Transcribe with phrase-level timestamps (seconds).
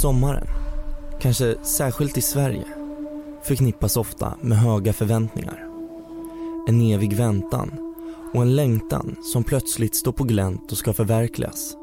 [0.00, 0.46] Sommaren,
[1.20, 2.64] kanske särskilt i Sverige,
[3.42, 5.66] förknippas ofta med höga förväntningar.
[6.68, 7.94] En evig väntan
[8.34, 11.76] och en längtan som plötsligt står på glänt och ska förverkligas.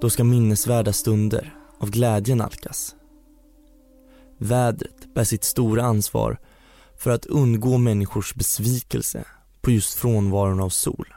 [0.00, 2.94] Då ska minnesvärda stunder av glädje nalkas.
[4.38, 6.38] Vädret bär sitt stora ansvar
[6.98, 9.24] för att undgå människors besvikelse
[9.60, 11.14] på just frånvaron av sol.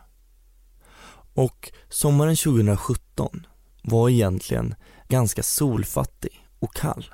[1.34, 3.46] Och sommaren 2017
[3.84, 4.76] var egentligen
[5.08, 7.06] ganska solfattig och kall.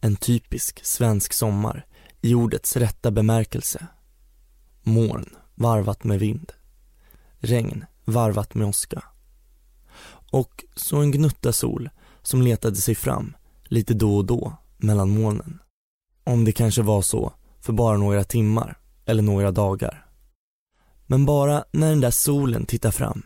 [0.00, 1.86] En typisk svensk sommar
[2.20, 3.86] i ordets rätta bemärkelse.
[4.82, 6.52] Moln varvat med vind.
[7.38, 9.02] Regn varvat med åska.
[10.30, 11.90] Och så en gnutta sol
[12.22, 15.58] som letade sig fram lite då och då mellan molnen.
[16.24, 20.06] Om det kanske var så för bara några timmar eller några dagar.
[21.06, 23.22] Men bara när den där solen tittar fram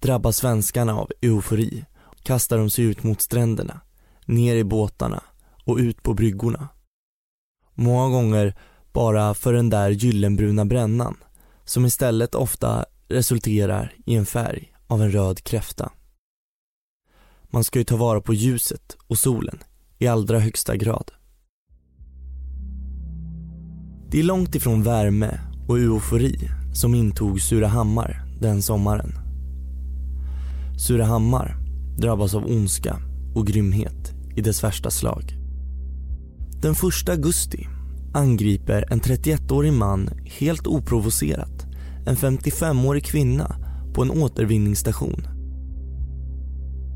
[0.00, 1.84] drabbas svenskarna av eufori.
[2.22, 3.80] Kastar de sig ut mot stränderna,
[4.26, 5.22] ner i båtarna
[5.64, 6.68] och ut på bryggorna.
[7.74, 8.54] Många gånger
[8.92, 11.16] bara för den där gyllenbruna brännan
[11.64, 15.92] som istället ofta resulterar i en färg av en röd kräfta.
[17.50, 19.58] Man ska ju ta vara på ljuset och solen
[19.98, 21.10] i allra högsta grad.
[24.10, 29.12] Det är långt ifrån värme och eufori som intog Surahammar den sommaren.
[30.78, 31.56] Surahammar
[31.98, 32.96] drabbas av ondska
[33.34, 35.36] och grymhet i dess värsta slag.
[36.62, 37.68] Den 1 augusti
[38.14, 41.66] angriper en 31-årig man helt oprovocerat
[42.06, 43.56] en 55-årig kvinna
[43.94, 45.28] på en återvinningsstation.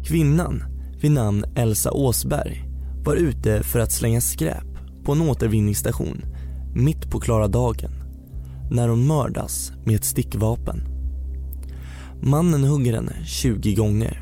[0.04, 0.64] Kvinnan
[1.00, 2.68] vid namn Elsa Åsberg
[3.04, 4.66] var ute för att slänga skräp
[5.04, 6.24] på en återvinningsstation
[6.74, 7.90] mitt på klara dagen
[8.70, 10.80] när hon mördas med ett stickvapen.
[12.22, 14.21] Mannen hugger henne 20 gånger.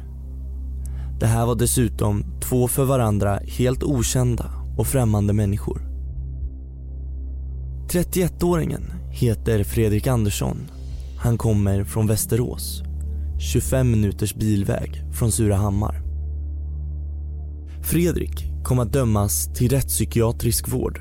[1.21, 5.83] Det här var dessutom två för varandra helt okända och främmande människor.
[7.89, 10.57] 31-åringen heter Fredrik Andersson.
[11.19, 12.83] Han kommer från Västerås.
[13.39, 16.03] 25 minuters bilväg från Surahammar.
[17.83, 21.01] Fredrik kom att dömas till rättspsykiatrisk vård.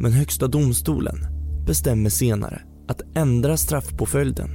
[0.00, 1.18] Men Högsta domstolen
[1.66, 4.50] bestämmer senare att ändra straffpåföljden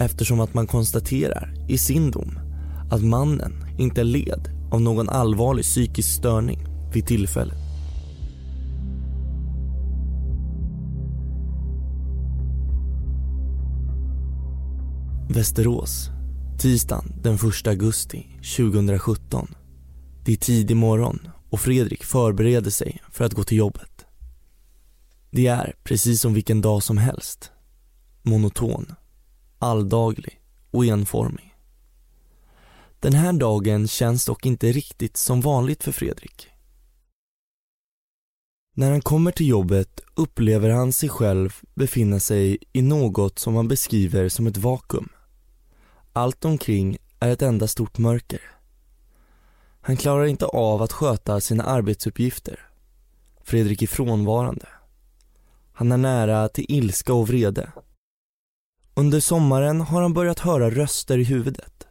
[0.00, 2.38] eftersom att man konstaterar i sin dom
[2.90, 7.58] att mannen inte led av någon allvarlig psykisk störning vid tillfället.
[15.28, 16.10] Västerås,
[16.58, 18.26] tisdagen den 1 augusti
[18.56, 19.54] 2017.
[20.24, 24.06] Det är tidig morgon och Fredrik förbereder sig för att gå till jobbet.
[25.30, 27.50] Det är precis som vilken dag som helst.
[28.22, 28.94] Monoton,
[29.58, 31.49] alldaglig och enformig.
[33.00, 36.48] Den här dagen känns dock inte riktigt som vanligt för Fredrik.
[38.74, 43.68] När han kommer till jobbet upplever han sig själv befinna sig i något som han
[43.68, 45.08] beskriver som ett vakuum.
[46.12, 48.40] Allt omkring är ett enda stort mörker.
[49.80, 52.70] Han klarar inte av att sköta sina arbetsuppgifter.
[53.44, 54.68] Fredrik är frånvarande.
[55.72, 57.72] Han är nära till ilska och vrede.
[58.94, 61.86] Under sommaren har han börjat höra röster i huvudet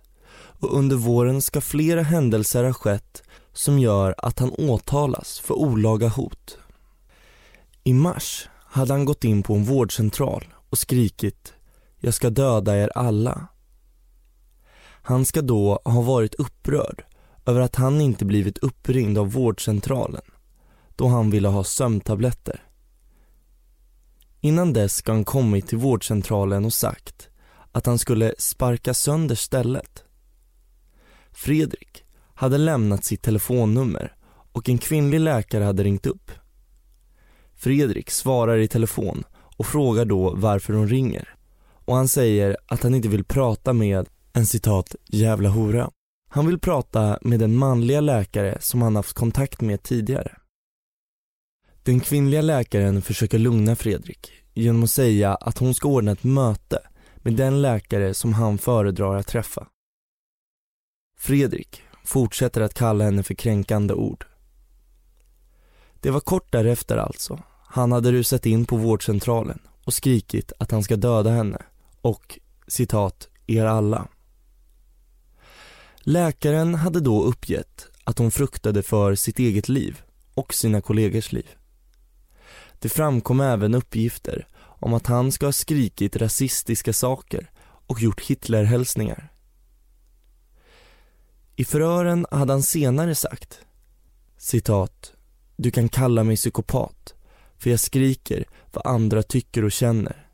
[0.59, 6.08] och under våren ska flera händelser ha skett som gör att han åtalas för olaga
[6.08, 6.58] hot.
[7.84, 11.53] I mars hade han gått in på en vårdcentral och skrikit
[12.00, 13.48] “Jag ska döda er alla”
[15.02, 17.03] Han ska då ha varit upprörd
[17.46, 20.22] över att han inte blivit uppringd av vårdcentralen
[20.96, 22.64] då han ville ha sömntabletter.
[24.42, 27.30] Innan dess ska han kommit till vårdcentralen och sagt
[27.72, 30.04] att han skulle sparka sönder stället.
[31.34, 32.04] Fredrik
[32.36, 34.16] hade lämnat sitt telefonnummer
[34.52, 36.31] och en kvinnlig läkare hade ringt upp.
[37.56, 39.24] Fredrik svarar i telefon
[39.58, 41.36] och frågar då varför hon ringer
[41.90, 45.92] och han säger att han inte vill prata med en citat jävla hora.
[46.30, 50.31] Han vill prata med den manliga läkare som han haft kontakt med tidigare.
[51.84, 56.80] Den kvinnliga läkaren försöker lugna Fredrik genom att säga att hon ska ordna ett möte
[57.18, 59.68] med den läkare som han föredrar att träffa.
[61.19, 64.25] Fredrik fortsätter att kalla henne för kränkande ord.
[66.00, 67.44] Det var kort därefter alltså.
[67.63, 71.62] Han hade rusat in på vårdcentralen och skrikit att han ska döda henne
[72.01, 74.07] och citat, er alla.
[76.00, 80.01] Läkaren hade då uppgett att hon fruktade för sitt eget liv
[80.33, 81.50] och sina kollegors liv.
[82.80, 89.31] Det framkom även uppgifter om att han ska ha skrikit rasistiska saker och gjort Hitlerhälsningar.
[91.59, 93.59] I förhören hade han senare sagt
[94.38, 95.13] citat
[95.56, 97.13] Du kan kalla mig psykopat
[97.57, 100.27] för jag skriker vad andra tycker och känner.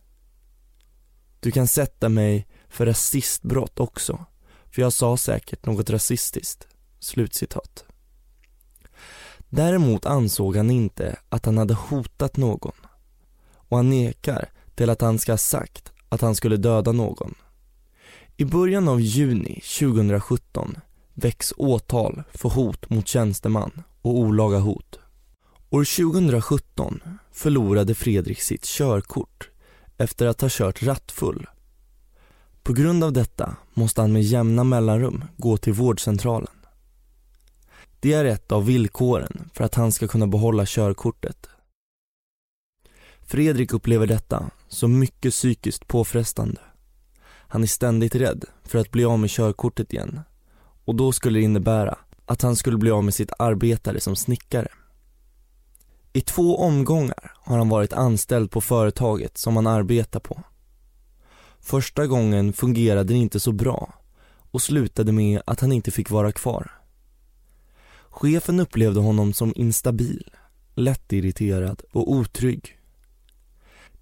[1.39, 4.25] Du kan sätta mig för rasistbrott också
[4.71, 6.67] för jag sa säkert något rasistiskt.
[6.99, 7.85] Slutcitat.
[9.49, 12.75] Däremot ansåg han inte att han hade hotat någon
[13.53, 17.35] och han nekar till att han ska ha sagt att han skulle döda någon.
[18.37, 20.75] I början av juni 2017
[21.15, 24.99] väcks åtal för hot mot tjänsteman och olaga hot.
[25.69, 27.01] År 2017
[27.31, 29.49] förlorade Fredrik sitt körkort
[29.97, 31.47] efter att ha kört rattfull.
[32.63, 36.53] På grund av detta måste han med jämna mellanrum gå till vårdcentralen.
[37.99, 41.49] Det är ett av villkoren för att han ska kunna behålla körkortet.
[43.21, 46.61] Fredrik upplever detta som mycket psykiskt påfrestande.
[47.23, 50.19] Han är ständigt rädd för att bli av med körkortet igen
[50.85, 54.67] och då skulle det innebära att han skulle bli av med sitt arbetare som snickare.
[56.13, 60.43] I två omgångar har han varit anställd på företaget som han arbetar på.
[61.59, 63.93] Första gången fungerade det inte så bra
[64.51, 66.71] och slutade med att han inte fick vara kvar.
[68.09, 70.29] Chefen upplevde honom som instabil,
[70.75, 72.79] lättirriterad och otrygg.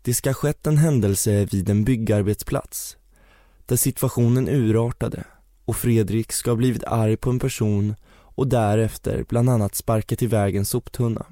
[0.02, 2.98] Det ska ha skett en händelse vid en byggarbetsplats
[3.66, 5.24] där situationen urartade
[5.74, 10.56] och Fredrik ska ha blivit arg på en person och därefter bland annat sparkat iväg
[10.56, 11.26] en soptunna.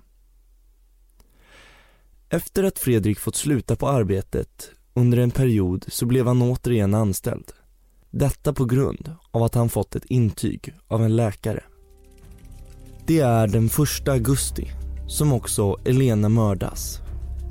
[2.29, 7.51] Efter att Fredrik fått sluta på arbetet under en period så blev han återigen anställd.
[8.09, 11.63] Detta på grund av att han fått ett intyg av en läkare.
[13.07, 14.71] Det är den 1 augusti
[15.07, 16.99] som också Elena mördas.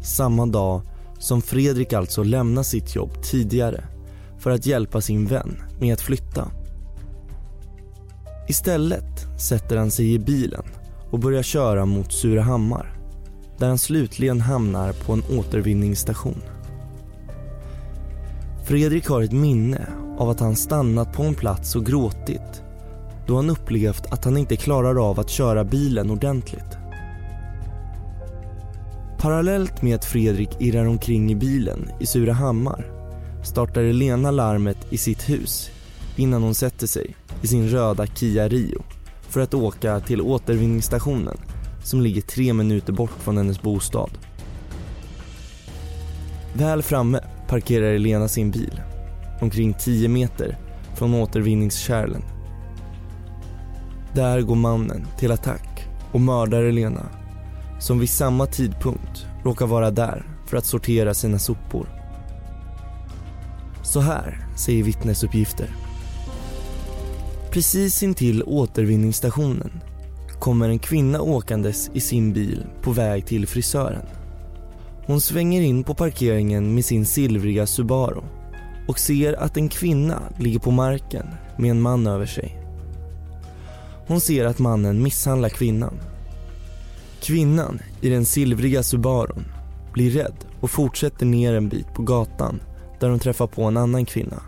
[0.03, 0.83] Samma dag
[1.19, 3.85] som Fredrik alltså lämnar sitt jobb tidigare
[4.39, 6.60] för att hjälpa sin vän med att flytta.
[8.51, 10.63] Istället sätter han sig i bilen
[11.11, 12.99] och börjar köra mot Surahammar
[13.59, 16.43] där han slutligen hamnar på en återvinningsstation.
[18.67, 19.87] Fredrik har ett minne
[20.19, 22.63] av att han stannat på en plats och gråtit
[23.27, 26.79] då han upplevt att han inte klarar av att köra bilen ordentligt.
[29.19, 32.87] Parallellt med att Fredrik irrar omkring i bilen i Surahammar
[33.45, 35.71] startar Elena larmet i sitt hus
[36.17, 38.83] innan hon sätter sig i sin röda Kia Rio
[39.21, 41.37] för att åka till återvinningsstationen
[41.83, 44.11] som ligger tre minuter bort från hennes bostad.
[46.55, 48.81] Väl framme parkerar Elena sin bil
[49.41, 50.59] omkring 10 meter
[50.97, 52.23] från återvinningskärlen.
[54.15, 57.07] Där går mannen till attack och mördar Elena
[57.81, 61.89] som vid samma tidpunkt råkar vara där för att sortera sina sopor.
[63.83, 65.90] Så här säger vittnesuppgifter.
[67.51, 69.71] Precis intill återvinningsstationen
[70.41, 74.07] kommer en kvinna åkandes i sin bil på väg till frisören.
[75.07, 78.21] Hon svänger in på parkeringen med sin silvriga Subaru
[78.89, 81.27] och ser att en kvinna ligger på marken
[81.59, 82.59] med en man över sig.
[84.07, 86.01] Hon ser att mannen misshandlar kvinnan.
[87.21, 89.45] Kvinnan i den silvriga Subarun
[89.93, 92.61] blir rädd och fortsätter ner en bit på gatan
[93.01, 94.43] där hon träffar på en annan kvinna.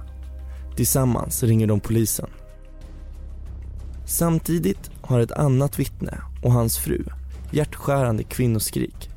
[0.77, 2.29] Tillsammans ringer de polisen.
[4.07, 7.05] Samtidigt har ett annat vittne och hans fru
[7.51, 9.09] hjärtskärande kvinnoskrik.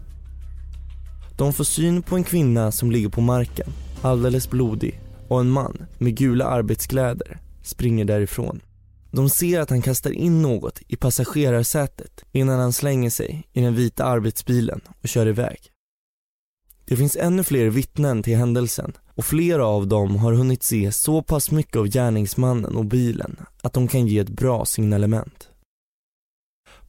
[1.38, 3.70] De får syn på en kvinna som ligger på marken,
[4.02, 8.62] alldeles blodig och en man med gula arbetskläder springer därifrån.
[9.12, 13.76] De ser att han kastar in något i passagerarsätet innan han slänger sig i den
[13.76, 15.75] vita arbetsbilen och kör iväg.
[16.86, 21.22] Det finns ännu fler vittnen till händelsen och flera av dem har hunnit se så
[21.22, 25.50] pass mycket av gärningsmannen och bilen att de kan ge ett bra signalement.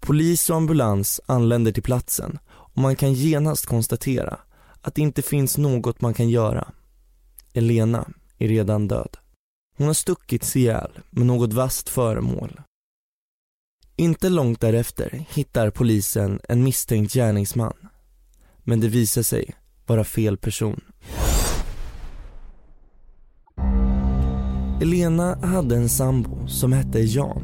[0.00, 4.38] Polis och ambulans anländer till platsen och man kan genast konstatera
[4.81, 6.73] att det inte finns något man kan göra.
[7.53, 9.17] Elena är redan död.
[9.76, 12.61] Hon har stuckits ihjäl med något vasst föremål.
[13.97, 17.88] Inte långt därefter hittar polisen en misstänkt gärningsman.
[18.59, 19.55] Men det visar sig
[19.87, 20.81] vara fel person.
[24.83, 27.43] Elena hade en sambo som hette Jan.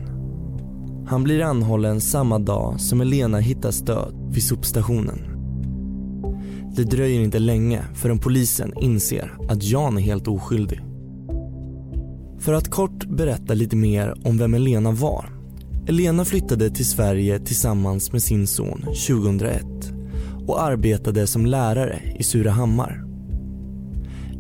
[1.07, 5.19] Han blir anhållen samma dag som Elena hittas död vid sopstationen.
[6.77, 10.81] Det dröjer inte länge förrän polisen inser att Jan är helt oskyldig.
[12.39, 15.31] För att kort berätta lite mer om vem Elena var.
[15.87, 19.72] Elena flyttade till Sverige tillsammans med sin son 2001
[20.53, 23.05] och arbetade som lärare i Surahammar.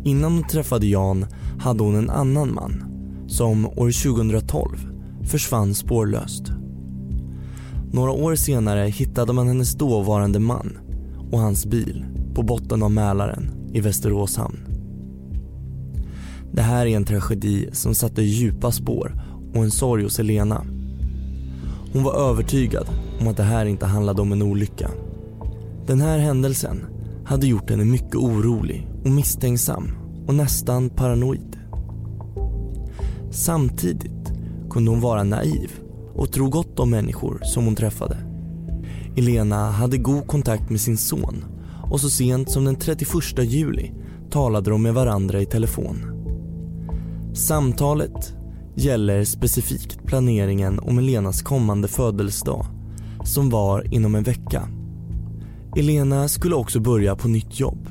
[0.04, 1.26] Innan hon träffade Jan
[1.58, 2.84] hade hon en annan man
[3.26, 4.68] som år 2012
[5.24, 6.52] försvann spårlöst.
[7.92, 10.78] Några år senare hittade man hennes dåvarande man
[11.32, 12.04] och hans bil
[12.34, 14.58] på botten av Mälaren i Västerås hamn.
[16.52, 19.22] Det här är en tragedi som satte djupa spår
[19.54, 20.64] och en sorg hos Elena.
[21.92, 22.86] Hon var övertygad
[23.20, 24.90] om att det här inte handlade om en olycka.
[25.86, 26.86] Den här händelsen
[27.24, 29.88] hade gjort henne mycket orolig och misstänksam
[30.26, 31.58] och nästan paranoid.
[33.30, 34.32] Samtidigt
[34.70, 35.70] kunde hon vara naiv
[36.14, 38.16] och tro gott om människor som hon träffade.
[39.16, 41.44] Elena hade god kontakt med sin son
[41.90, 43.08] och så sent som den 31
[43.38, 43.92] juli
[44.30, 45.98] talade de med varandra i telefon.
[47.34, 48.34] Samtalet
[48.74, 52.66] gäller specifikt planeringen om Elenas kommande födelsedag
[53.24, 54.68] som var inom en vecka.
[55.76, 57.88] Elena skulle också börja på nytt jobb.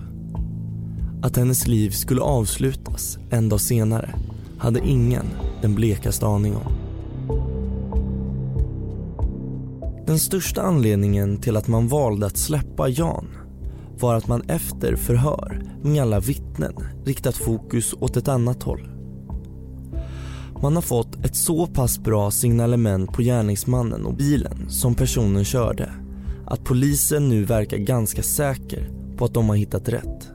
[1.21, 4.15] Att hennes liv skulle avslutas en dag senare
[4.57, 5.25] hade ingen
[5.61, 6.73] den blekaste aning om.
[10.07, 13.27] Den största anledningen till att man valde att släppa Jan
[13.99, 16.73] var att man efter förhör med alla vittnen
[17.05, 18.89] riktat fokus åt ett annat håll.
[20.61, 26.00] Man har fått ett så pass bra signalement på gärningsmannen och bilen som personen körde
[26.51, 30.31] att polisen nu verkar ganska säker på att de har hittat rätt.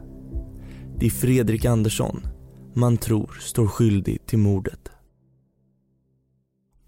[0.98, 2.26] Det är Fredrik Andersson
[2.74, 4.90] man tror står skyldig till mordet.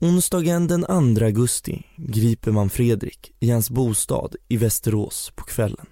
[0.01, 5.87] Onsdagen den 2 augusti griper man Fredrik i hans bostad i Västerås på kvällen.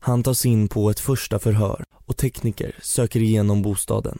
[0.00, 4.18] Han tas in på ett första förhör och tekniker söker igenom bostaden.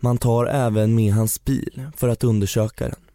[0.00, 3.11] Man tar även med hans bil för att undersöka den.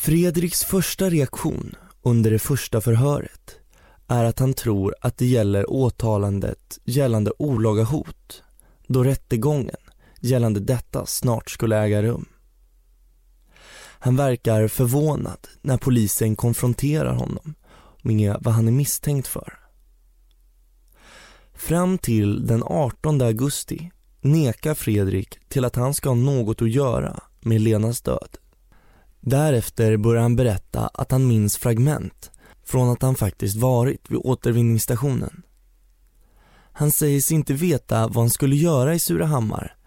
[0.00, 3.56] Fredriks första reaktion under det första förhöret
[4.08, 8.42] är att han tror att det gäller åtalandet gällande olaga hot
[8.86, 9.76] då rättegången
[10.20, 12.28] gällande detta snart skulle äga rum.
[13.98, 17.54] Han verkar förvånad när polisen konfronterar honom
[18.02, 19.58] med vad han är misstänkt för.
[21.54, 23.90] Fram till den 18 augusti
[24.20, 28.38] nekar Fredrik till att han ska ha något att göra med Lenas död.
[29.20, 32.30] Därefter börjar han berätta att han minns fragment
[32.64, 35.42] från att han faktiskt varit vid återvinningsstationen.
[36.72, 39.78] Han säger sig inte veta vad han skulle göra i Surahammar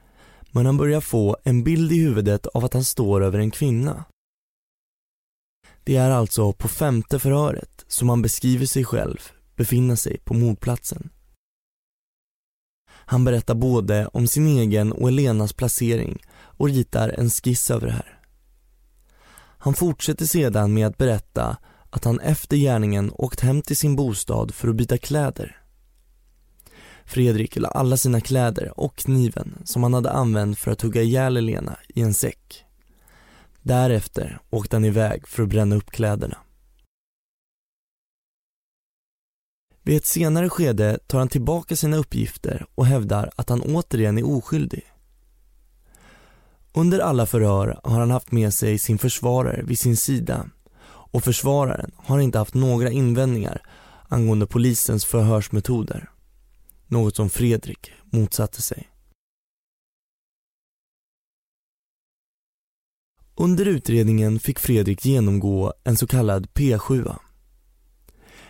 [0.52, 4.06] men han börjar få en bild i huvudet av att han står över en kvinna.
[5.84, 9.18] Det är alltså på femte förhöret som han beskriver sig själv
[9.56, 11.10] befinna sig på mordplatsen.
[12.90, 17.94] Han berättar både om sin egen och Elenas placering och ritar en skiss över det
[17.94, 18.21] här.
[19.64, 21.58] Han fortsätter sedan med att berätta
[21.90, 25.62] att han efter gärningen åkt hem till sin bostad för att byta kläder.
[27.06, 31.38] Fredrik la alla sina kläder och kniven som han hade använt för att hugga ihjäl
[31.38, 32.66] Elena i en säck.
[33.62, 36.38] Därefter åkte han iväg för att bränna upp kläderna.
[39.84, 44.30] Vid ett senare skede tar han tillbaka sina uppgifter och hävdar att han återigen är
[44.30, 44.91] oskyldig.
[46.74, 50.50] Under alla förhör har han haft med sig sin försvarare vid sin sida
[50.86, 53.62] och försvararen har inte haft några invändningar
[54.10, 56.10] angående polisens förhörsmetoder.
[56.88, 58.88] Något som Fredrik motsatte sig.
[63.36, 67.16] Under utredningen fick Fredrik genomgå en så kallad P7.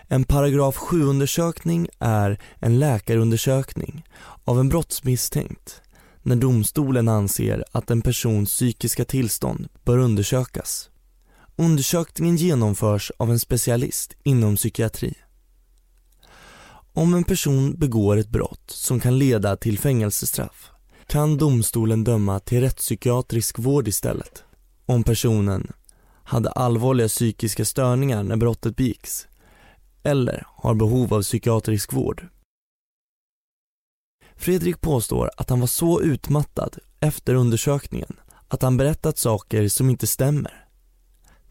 [0.07, 4.05] En paragraf 7-undersökning är en läkarundersökning
[4.43, 5.81] av en brottsmisstänkt
[6.23, 10.89] när domstolen anser att en persons psykiska tillstånd bör undersökas.
[11.55, 15.13] Undersökningen genomförs av en specialist inom psykiatri.
[16.93, 20.71] Om en person begår ett brott som kan leda till fängelsestraff
[21.07, 24.43] kan domstolen döma till rättspsykiatrisk vård istället.
[24.85, 25.71] Om personen
[26.23, 29.27] hade allvarliga psykiska störningar när brottet begicks
[30.03, 32.27] eller har behov av psykiatrisk vård.
[34.41, 38.13] Fredrik påstår att han var så utmattad efter undersökningen
[38.47, 40.65] att han berättat saker som inte stämmer.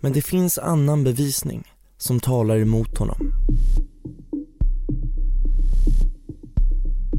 [0.01, 3.33] Men det finns annan bevisning som talar emot honom.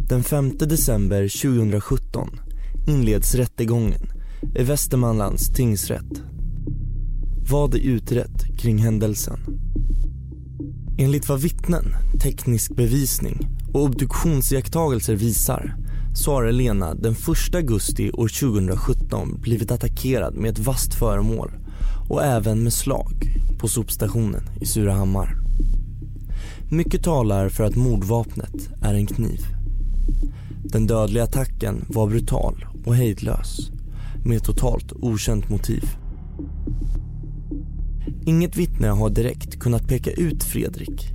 [0.10, 2.40] Den 5 december 2017
[2.88, 4.12] inleds rättegången
[4.56, 6.22] i Västermanlands tingsrätt.
[7.50, 9.40] Vad är utrett kring händelsen?
[10.98, 11.86] Enligt vad vittnen,
[12.22, 15.76] teknisk bevisning och obduktionsiakttagelser visar
[16.14, 21.52] så har Elena den 1 augusti år 2017 blivit attackerad med ett vasst föremål
[22.10, 23.14] och även med slag
[23.60, 25.38] på sopstationen i Surahammar.
[26.72, 29.40] Mycket talar för att mordvapnet är en kniv.
[30.64, 33.72] Den dödliga attacken var brutal och hejdlös.
[34.26, 35.84] med totalt okänt motiv.
[38.26, 41.14] Inget vittne har direkt kunnat peka ut Fredrik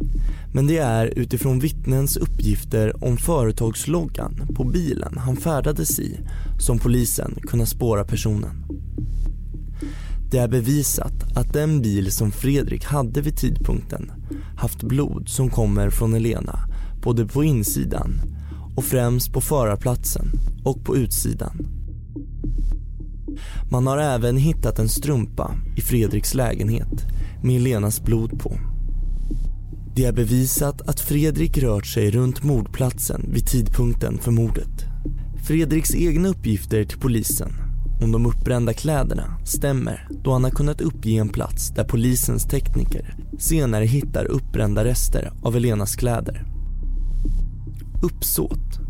[0.56, 6.20] men det är utifrån vittnens uppgifter om företagsloggan på bilen han färdades i
[6.58, 8.64] som polisen kunnat spåra personen.
[10.30, 14.12] Det är bevisat att den bil som Fredrik hade vid tidpunkten
[14.56, 16.58] haft blod som kommer från Elena
[17.02, 18.20] både på insidan
[18.76, 20.30] och främst på förarplatsen
[20.64, 21.66] och på utsidan.
[23.70, 27.04] Man har även hittat en strumpa i Fredriks lägenhet
[27.42, 28.58] med Elenas blod på.
[29.96, 34.84] Det är bevisat att Fredrik rört sig runt mordplatsen vid tidpunkten för mordet.
[35.46, 37.52] Fredriks egna uppgifter till polisen
[38.02, 43.14] om de uppbrända kläderna stämmer då han har kunnat uppge en plats där polisens tekniker
[43.38, 46.44] senare hittar uppbrända rester av Elenas kläder.
[48.02, 48.80] Uppsåt.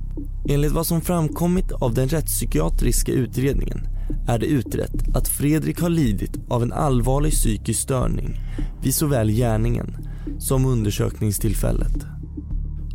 [0.48, 3.80] Enligt vad som framkommit av den rättspsykiatriska utredningen
[4.28, 8.40] är det utrett att Fredrik har lidit av en allvarlig psykisk störning
[8.82, 9.96] vid såväl gärningen
[10.38, 12.06] som undersökningstillfället.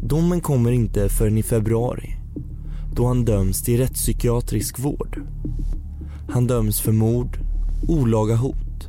[0.01, 2.21] Domen kommer inte förrän i februari
[2.95, 5.21] då han döms till rättspsykiatrisk vård.
[6.29, 7.39] Han döms för mord,
[7.87, 8.87] olaga hot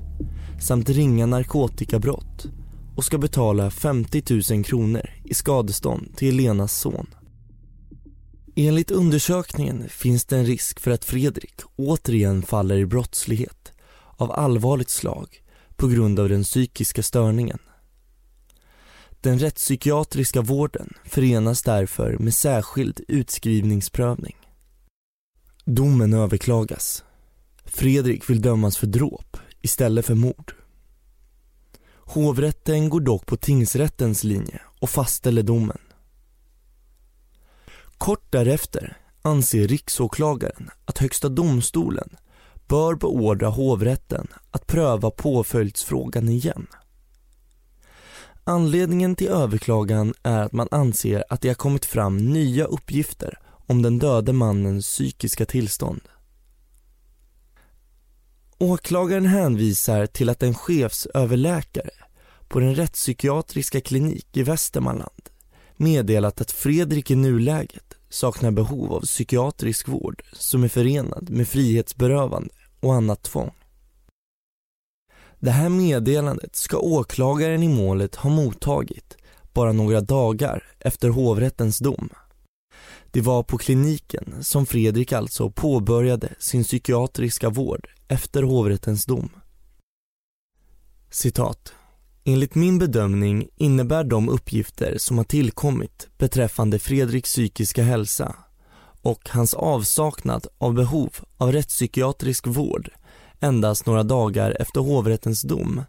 [0.61, 2.46] samt ringa narkotikabrott
[2.96, 7.06] och ska betala 50 000 kronor i skadestånd till Elenas son.
[8.56, 13.72] Enligt undersökningen finns det en risk för att Fredrik återigen faller i brottslighet
[14.16, 15.42] av allvarligt slag
[15.76, 17.58] på grund av den psykiska störningen.
[19.23, 24.37] Den rättspsykiatriska vården förenas därför med särskild utskrivningsprövning.
[25.64, 27.04] Domen överklagas.
[27.65, 30.54] Fredrik vill dömas för dråp istället för mord.
[31.95, 35.78] Hovrätten går dock på tingsrättens linje och fastställer domen.
[37.99, 42.17] Kort därefter anser riksåklagaren att Högsta domstolen
[42.69, 46.67] bör beordra hovrätten att pröva påföljdsfrågan igen.
[48.45, 53.83] Anledningen till överklagan är att man anser att det har kommit fram nya uppgifter om
[53.83, 56.00] den döde mannens psykiska tillstånd.
[58.59, 61.91] Åklagaren hänvisar till att en chefsöverläkare
[62.49, 65.31] på den rättspsykiatriska klinik i Västermanland
[65.76, 72.55] meddelat att Fredrik i nuläget saknar behov av psykiatrisk vård som är förenad med frihetsberövande
[72.81, 73.50] och annat tvång.
[75.43, 79.17] Det här meddelandet ska åklagaren i målet ha mottagit
[79.52, 82.09] bara några dagar efter hovrättens dom.
[83.11, 89.31] Det var på kliniken som Fredrik alltså påbörjade sin psykiatriska vård efter hovrättens dom.
[91.11, 91.75] Citat.
[92.25, 98.37] Enligt min bedömning innebär de uppgifter som har tillkommit beträffande Fredriks psykiska hälsa
[99.02, 102.91] och hans avsaknad av behov av rättspsykiatrisk vård
[103.43, 105.83] endast några dagar efter hovrättens dom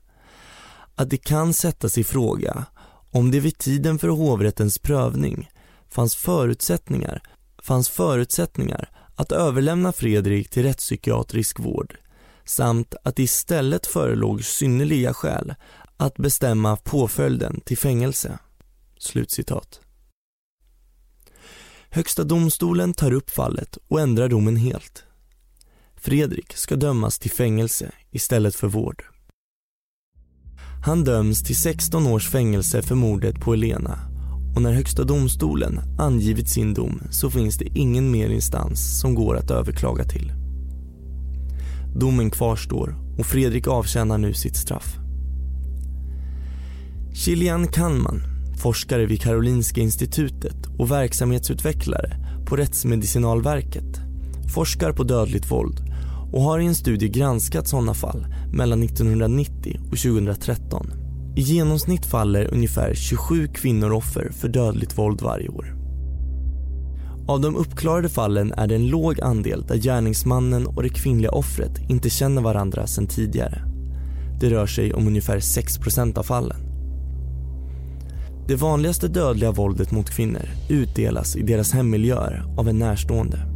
[0.95, 2.65] att det kan sättas i fråga
[3.11, 5.49] om det vid tiden för hovrättens prövning
[5.89, 7.21] fanns förutsättningar,
[7.63, 11.97] fanns förutsättningar att överlämna Fredrik till rättspsykiatrisk vård
[12.45, 15.55] samt att det istället förelåg synnerliga skäl
[15.97, 18.39] att bestämma påföljden till fängelse."
[18.97, 19.79] Slutcitat.
[21.89, 25.03] Högsta domstolen tar upp fallet och ändrar domen helt.
[26.05, 29.03] Fredrik ska dömas till fängelse istället för vård.
[30.85, 33.99] Han döms till 16 års fängelse för mordet på Elena
[34.55, 39.37] och när Högsta domstolen angivit sin dom så finns det ingen mer instans som går
[39.37, 40.31] att överklaga till.
[41.95, 44.95] Domen kvarstår och Fredrik avtjänar nu sitt straff.
[47.13, 48.21] Kilian Kanman,
[48.61, 53.99] forskare vid Karolinska institutet och verksamhetsutvecklare på Rättsmedicinalverket,
[54.53, 55.82] forskar på dödligt våld
[56.33, 60.91] och har i en studie granskat sådana fall mellan 1990 och 2013.
[61.35, 65.75] I genomsnitt faller ungefär 27 kvinnor offer för dödligt våld varje år.
[67.27, 71.89] Av de uppklarade fallen är det en låg andel där gärningsmannen och det kvinnliga offret
[71.89, 73.61] inte känner varandra sedan tidigare.
[74.39, 76.57] Det rör sig om ungefär 6% av fallen.
[78.47, 83.52] Det vanligaste dödliga våldet mot kvinnor utdelas i deras hemmiljöer av en närstående.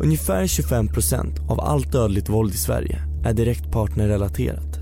[0.00, 4.78] Ungefär 25% av allt dödligt våld i Sverige är direkt partnerrelaterat.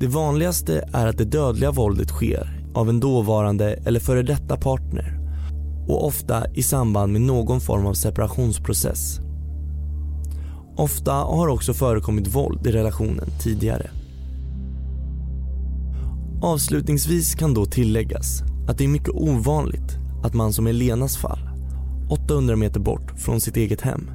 [0.00, 5.18] Det vanligaste är att det dödliga våldet sker av en dåvarande eller före detta partner
[5.88, 9.20] och ofta i samband med någon form av separationsprocess.
[10.76, 13.90] Ofta har också förekommit våld i relationen tidigare.
[16.42, 21.51] Avslutningsvis kan då tilläggas att det är mycket ovanligt att man som i Lenas fall,
[22.12, 24.10] 800 meter bort från sitt eget hem,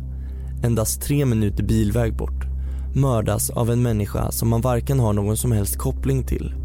[0.63, 2.45] endast tre minuter bilväg bort,
[2.95, 6.55] mördas av en människa som man varken har någon som helst koppling till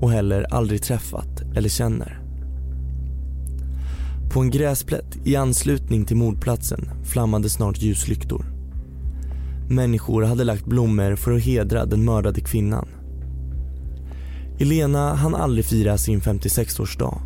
[0.00, 2.20] och heller aldrig träffat eller känner.
[4.32, 8.44] På en gräsplätt i anslutning till mordplatsen flammade snart ljuslyktor.
[9.70, 12.88] Människor hade lagt blommor för att hedra den mördade kvinnan.
[14.58, 17.18] Elena hann aldrig fira sin 56-årsdag.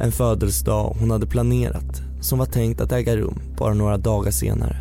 [0.00, 4.76] En födelsedag hon hade planerat som var tänkt att äga rum bara några dagar senare.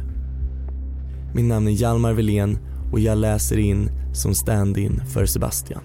[1.34, 2.58] Mitt namn är Hjalmar Wilén
[2.91, 5.82] och jag läser in som stand-in för Sebastian.